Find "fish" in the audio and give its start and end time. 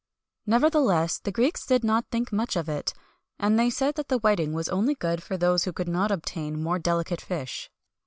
7.21-7.69